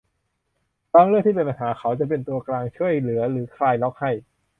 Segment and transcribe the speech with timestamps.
[0.93, 4.11] บางเรื่องที่เป็นปัญหาเขาจะเป็นตัวกลางช่วยเหลือหรือคลายล็อกให้